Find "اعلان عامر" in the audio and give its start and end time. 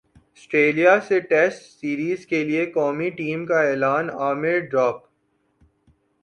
3.63-4.59